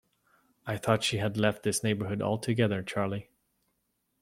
I 0.65 0.77
thought 0.77 1.03
she 1.03 1.17
had 1.17 1.37
left 1.37 1.61
this 1.61 1.83
neighbourhood 1.83 2.23
altogether, 2.23 2.81
Charley. 2.81 3.29